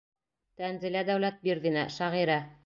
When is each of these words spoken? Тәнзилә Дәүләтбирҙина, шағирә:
Тәнзилә 0.61 1.03
Дәүләтбирҙина, 1.11 1.85
шағирә: 1.99 2.41